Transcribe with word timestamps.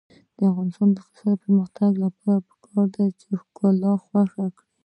د 0.37 0.39
افغانستان 0.51 0.87
د 0.91 0.97
اقتصادي 1.01 1.37
پرمختګ 1.43 1.91
لپاره 2.03 2.39
پکار 2.47 2.85
ده 2.95 3.03
چې 3.19 3.27
ښکلا 3.41 3.93
خوښه 4.03 4.45
کړو. 4.57 4.67